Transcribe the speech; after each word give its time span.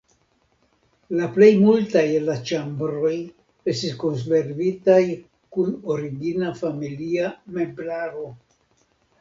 La 1.17 1.25
plej 1.35 1.49
multaj 1.65 2.03
el 2.19 2.25
la 2.29 2.37
ĉambroj 2.51 3.11
estis 3.73 3.93
konservitaj 4.05 4.99
kun 5.59 5.79
origina 5.97 6.51
familia 6.65 7.31
meblaro. 7.61 8.29